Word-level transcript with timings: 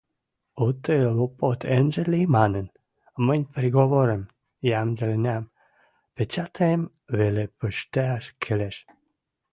Уты 0.63 0.95
лопот 1.17 1.61
ӹнжӹ 1.77 2.03
ли 2.13 2.21
манын, 2.35 2.67
мӹнь 3.25 3.49
приговорым 3.53 4.23
йӓмдӹленӓм, 4.69 5.43
пецӓтӹм 6.15 6.81
веле 7.17 7.45
пиштӓш 7.57 8.23
келеш. 8.43 8.77